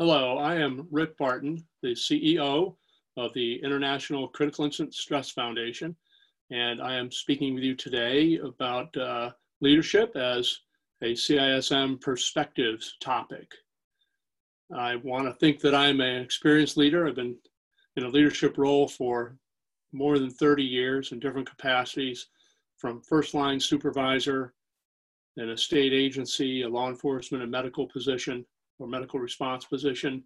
[0.00, 2.76] Hello, I am Rick Barton, the CEO
[3.16, 5.96] of the International Critical Incident Stress Foundation,
[6.52, 10.56] and I am speaking with you today about uh, leadership as
[11.02, 13.50] a CISM perspectives topic.
[14.72, 17.08] I want to think that I'm an experienced leader.
[17.08, 17.36] I've been
[17.96, 19.36] in a leadership role for
[19.90, 22.28] more than 30 years in different capacities,
[22.76, 24.54] from first line supervisor
[25.38, 28.46] in a state agency, a law enforcement and medical position,
[28.78, 30.22] or medical response position.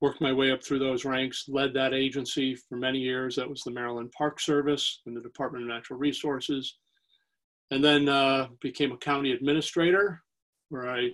[0.00, 3.34] Worked my way up through those ranks, led that agency for many years.
[3.34, 6.76] That was the Maryland Park Service and the Department of Natural Resources.
[7.70, 10.22] And then uh, became a county administrator,
[10.68, 11.10] where I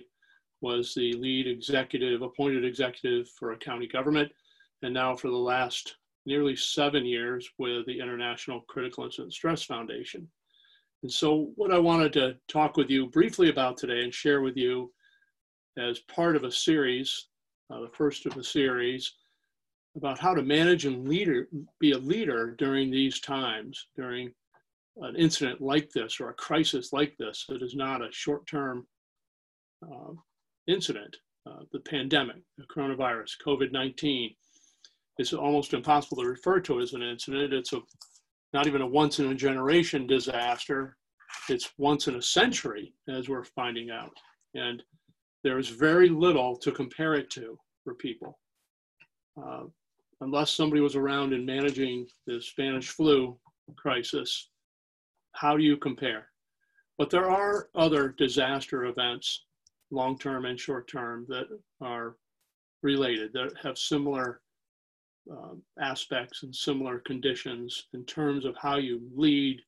[0.61, 4.31] was the lead executive, appointed executive for a county government.
[4.83, 10.27] And now for the last nearly seven years with the International Critical Incident Stress Foundation.
[11.03, 14.57] And so, what I wanted to talk with you briefly about today and share with
[14.57, 14.91] you
[15.77, 17.27] as part of a series,
[17.71, 19.13] uh, the first of a series,
[19.95, 21.47] about how to manage and leader,
[21.79, 24.31] be a leader during these times, during
[24.97, 28.85] an incident like this or a crisis like this that is not a short-term
[29.83, 30.11] uh,
[30.67, 31.15] incident.
[31.47, 34.35] Uh, the pandemic, the coronavirus, COVID-19,
[35.17, 37.53] it's almost impossible to refer to as an incident.
[37.53, 37.79] It's a
[38.53, 40.97] not even a once in a generation disaster.
[41.49, 44.17] It's once in a century, as we're finding out.
[44.55, 44.81] And
[45.45, 48.39] there is very little to compare it to for people.
[49.37, 49.65] Uh,
[50.21, 53.37] unless somebody was around in managing the Spanish flu
[53.77, 54.49] crisis,
[55.33, 56.29] how do you compare?
[56.97, 59.45] But there are other disaster events,
[59.91, 61.45] long term and short term, that
[61.79, 62.15] are
[62.81, 64.41] related, that have similar
[65.31, 69.61] uh, aspects and similar conditions in terms of how you lead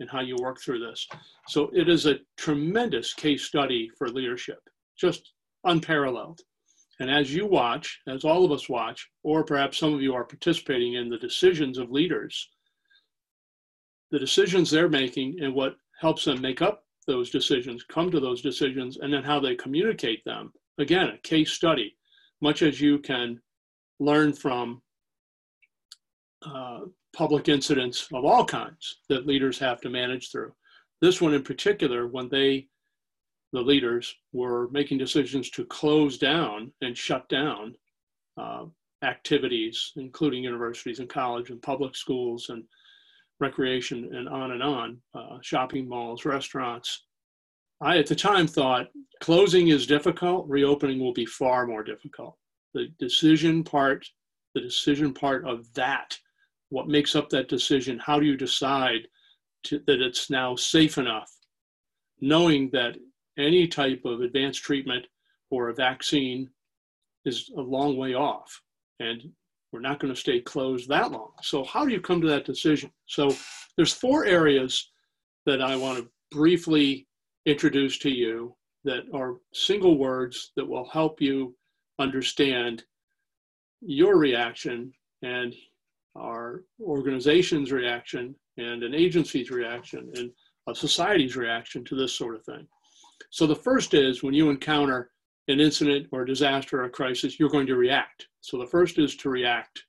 [0.00, 1.06] and how you work through this.
[1.46, 4.58] So it is a tremendous case study for leadership
[5.00, 5.32] just
[5.64, 6.40] unparalleled.
[7.00, 10.24] And as you watch, as all of us watch, or perhaps some of you are
[10.24, 12.50] participating in the decisions of leaders,
[14.10, 18.42] the decisions they're making and what helps them make up those decisions, come to those
[18.42, 20.52] decisions, and then how they communicate them.
[20.78, 21.96] Again, a case study,
[22.40, 23.40] much as you can
[23.98, 24.82] learn from
[26.44, 26.80] uh,
[27.14, 30.52] public incidents of all kinds that leaders have to manage through.
[31.00, 32.68] This one in particular, when they
[33.52, 37.74] the leaders were making decisions to close down and shut down
[38.36, 38.64] uh,
[39.02, 42.64] activities, including universities and college and public schools and
[43.40, 47.04] recreation and on and on, uh, shopping malls, restaurants.
[47.80, 48.88] I, at the time, thought
[49.20, 52.36] closing is difficult, reopening will be far more difficult.
[52.74, 54.06] The decision part,
[54.54, 56.16] the decision part of that,
[56.68, 59.08] what makes up that decision, how do you decide
[59.64, 61.30] to, that it's now safe enough,
[62.20, 62.96] knowing that
[63.38, 65.06] any type of advanced treatment
[65.50, 66.48] or a vaccine
[67.24, 68.60] is a long way off.
[68.98, 69.22] And
[69.72, 71.30] we're not going to stay closed that long.
[71.42, 72.90] So how do you come to that decision?
[73.06, 73.34] So
[73.76, 74.90] there's four areas
[75.46, 77.06] that I want to briefly
[77.46, 78.54] introduce to you
[78.84, 81.54] that are single words that will help you
[81.98, 82.84] understand
[83.80, 84.92] your reaction
[85.22, 85.54] and
[86.16, 90.30] our organization's reaction and an agency's reaction and
[90.68, 92.66] a society's reaction to this sort of thing.
[93.30, 95.10] So the first is when you encounter
[95.48, 98.28] an incident or a disaster or a crisis, you're going to react.
[98.40, 99.84] So the first is to react.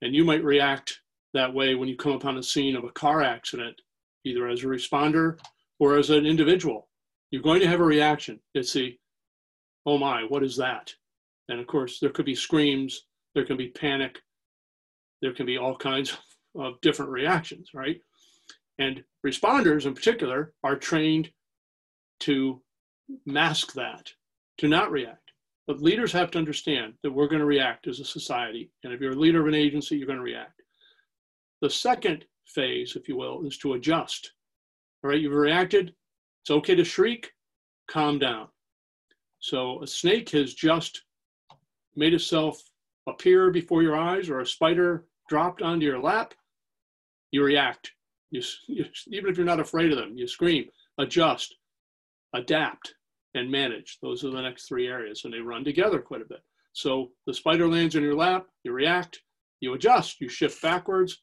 [0.00, 1.00] And you might react
[1.34, 3.80] that way when you come upon a scene of a car accident,
[4.24, 5.38] either as a responder
[5.78, 6.88] or as an individual.
[7.30, 8.40] You're going to have a reaction.
[8.54, 8.96] It's the,
[9.84, 10.94] oh my, what is that?
[11.48, 13.04] And of course, there could be screams,
[13.34, 14.20] there can be panic,
[15.20, 16.16] there can be all kinds
[16.54, 18.00] of different reactions, right?
[18.78, 21.30] And responders in particular are trained
[22.20, 22.60] to
[23.26, 24.12] mask that,
[24.58, 25.32] to not react.
[25.66, 28.70] But leaders have to understand that we're going to react as a society.
[28.84, 30.62] And if you're a leader of an agency, you're going to react.
[31.60, 34.32] The second phase, if you will, is to adjust.
[35.04, 35.94] All right, you've reacted.
[36.42, 37.32] It's okay to shriek,
[37.90, 38.48] calm down.
[39.40, 41.02] So a snake has just
[41.96, 42.62] made itself
[43.06, 46.34] appear before your eyes, or a spider dropped onto your lap.
[47.30, 47.92] You react.
[48.30, 50.66] You, you, even if you're not afraid of them, you scream,
[50.98, 51.54] adjust,
[52.34, 52.94] adapt,
[53.34, 53.98] and manage.
[54.02, 56.42] Those are the next three areas, and they run together quite a bit.
[56.72, 59.22] So the spider lands in your lap, you react,
[59.60, 61.22] you adjust, you shift backwards,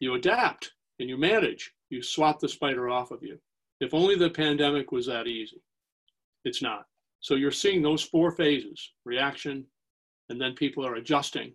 [0.00, 1.72] you adapt, and you manage.
[1.90, 3.38] You swat the spider off of you.
[3.80, 5.62] If only the pandemic was that easy.
[6.44, 6.84] It's not.
[7.20, 9.64] So you're seeing those four phases reaction,
[10.28, 11.54] and then people are adjusting.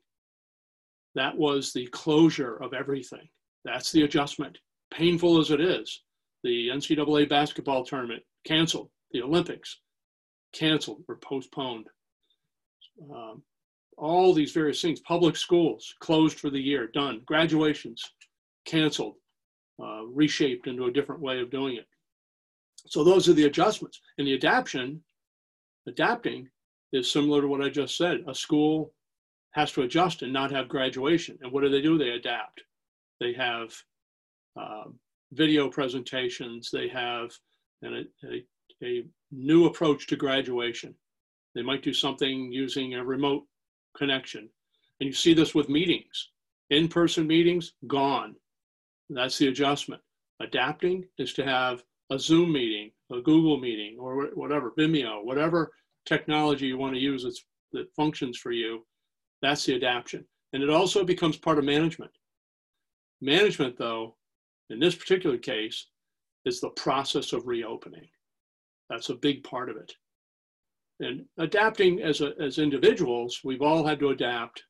[1.16, 3.28] That was the closure of everything.
[3.66, 4.58] That's the adjustment.
[4.92, 6.02] Painful as it is,
[6.44, 8.90] the NCAA basketball tournament canceled.
[9.12, 9.80] The Olympics
[10.54, 11.88] canceled or postponed.
[13.14, 13.44] um,
[13.98, 15.00] all these various things.
[15.02, 17.22] Public schools closed for the year, done.
[17.26, 18.14] Graduations
[18.66, 19.16] canceled,
[19.82, 21.88] uh, reshaped into a different way of doing it.
[22.88, 24.00] So those are the adjustments.
[24.18, 25.04] And the adaptation,
[25.88, 26.50] adapting,
[26.94, 28.24] is similar to what I just said.
[28.28, 28.94] A school
[29.52, 31.38] has to adjust and not have graduation.
[31.42, 31.98] And what do they do?
[31.98, 32.62] They adapt.
[33.20, 33.74] They have
[34.60, 34.86] uh,
[35.32, 36.70] video presentations.
[36.72, 37.32] They have
[37.82, 38.46] an, a,
[38.84, 40.96] a new approach to graduation.
[41.56, 43.44] They might do something using a remote
[43.98, 44.50] connection.
[45.00, 46.30] And you see this with meetings.
[46.70, 48.36] In-person meetings, gone.
[49.10, 50.02] That's the adjustment.
[50.40, 55.72] Adapting is to have a Zoom meeting, a Google meeting, or whatever, Vimeo, whatever
[56.06, 58.86] technology you want to use that's, that functions for you.
[59.42, 60.26] That's the adaptation.
[60.54, 62.12] And it also becomes part of management.
[63.22, 64.16] Management, though,
[64.70, 65.88] in this particular case,
[66.46, 68.08] is the process of reopening.
[68.90, 69.94] That's a big part of it.
[71.00, 74.64] And adapting as, a, as individuals, we've all had to adapt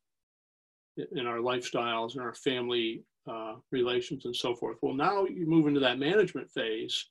[1.11, 4.77] in our lifestyles and our family uh, relations and so forth.
[4.81, 7.05] Well, now you move into that management phase,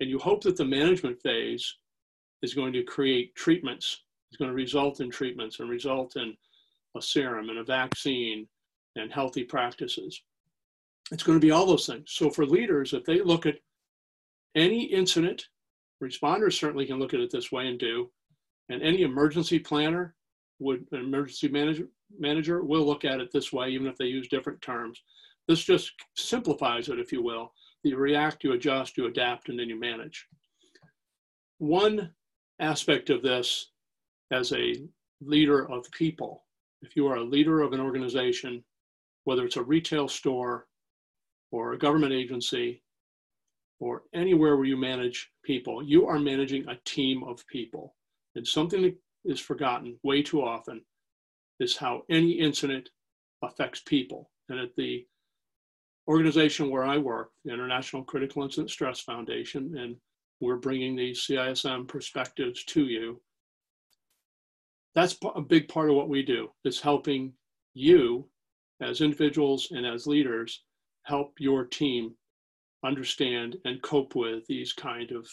[0.00, 1.76] and you hope that the management phase
[2.42, 4.02] is going to create treatments,
[4.32, 6.34] is going to result in treatments and result in
[6.96, 8.46] a serum and a vaccine
[8.96, 10.22] and healthy practices.
[11.10, 12.12] It's going to be all those things.
[12.12, 13.58] So for leaders, if they look at
[14.54, 15.48] any incident,
[16.02, 18.10] responders certainly can look at it this way and do,
[18.68, 20.14] and any emergency planner
[20.58, 24.28] would, an emergency manager, manager will look at it this way, even if they use
[24.28, 25.02] different terms.
[25.48, 27.52] This just simplifies it, if you will.
[27.82, 30.26] You react, you adjust, you adapt, and then you manage.
[31.58, 32.10] One
[32.60, 33.72] aspect of this
[34.30, 34.82] as a
[35.20, 36.44] leader of people,
[36.80, 38.64] if you are a leader of an organization,
[39.24, 40.66] whether it's a retail store
[41.54, 42.82] or a government agency
[43.78, 47.94] or anywhere where you manage people, you are managing a team of people.
[48.34, 50.84] And something that is forgotten way too often
[51.60, 52.88] is how any incident
[53.40, 54.32] affects people.
[54.48, 55.06] And at the
[56.08, 59.94] organization where I work, the International Critical Incident Stress Foundation, and
[60.40, 63.20] we're bringing these CISM perspectives to you.
[64.96, 67.32] That's a big part of what we do, is helping
[67.74, 68.28] you
[68.80, 70.64] as individuals and as leaders
[71.04, 72.14] help your team
[72.84, 75.26] understand and cope with these kind of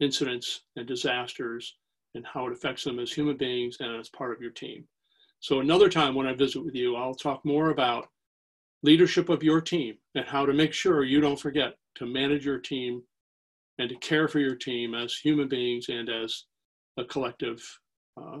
[0.00, 1.76] incidents and disasters
[2.14, 4.84] and how it affects them as human beings and as part of your team.
[5.40, 8.08] So another time when I visit with you, I'll talk more about
[8.82, 12.58] leadership of your team and how to make sure you don't forget to manage your
[12.58, 13.02] team
[13.78, 16.44] and to care for your team as human beings and as
[16.96, 17.62] a collective,
[18.16, 18.40] uh,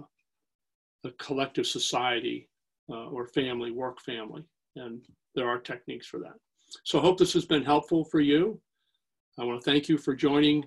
[1.04, 2.48] a collective society
[2.90, 4.44] uh, or family, work family.
[4.78, 5.00] And
[5.34, 6.34] there are techniques for that.
[6.84, 8.60] So I hope this has been helpful for you.
[9.38, 10.64] I want to thank you for joining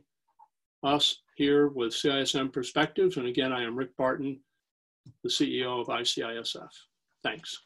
[0.84, 3.18] us here with CISM Perspectives.
[3.18, 4.40] And again, I am Rick Barton,
[5.24, 6.70] the CEO of ICISF.
[7.24, 7.60] Thanks.